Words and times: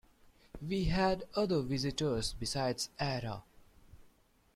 We 0.67 0.85
had 0.85 1.27
other 1.35 1.61
visitors 1.61 2.33
besides 2.39 2.89
Ada. 2.99 3.43